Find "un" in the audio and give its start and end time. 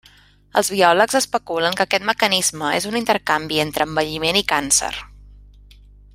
2.93-2.97